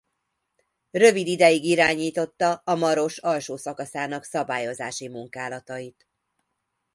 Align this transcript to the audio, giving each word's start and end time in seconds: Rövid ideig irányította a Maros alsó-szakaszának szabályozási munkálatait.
Rövid 0.91 1.27
ideig 1.27 1.63
irányította 1.63 2.53
a 2.65 2.75
Maros 2.75 3.17
alsó-szakaszának 3.17 4.23
szabályozási 4.23 5.07
munkálatait. 5.07 6.07